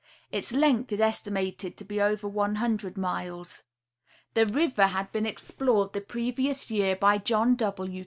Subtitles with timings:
[0.31, 3.61] Its length is estimated to be over one hun dred miles.
[4.33, 7.99] The river had been explored the previous year by John W.